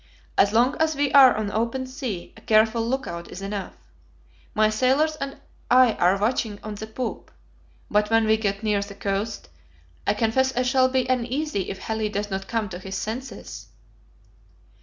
[0.35, 3.75] As long as we are on open sea, a careful lookout is enough;
[4.55, 5.37] my sailors and
[5.69, 7.29] I are watching on the poop;
[7.87, 9.49] but when we get near the coast,
[10.07, 13.67] I confess I shall be uneasy if Halley does not come to his senses."